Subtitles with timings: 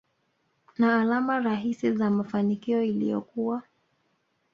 [0.77, 3.61] na alama rahisi za mafanikio iliyokuwa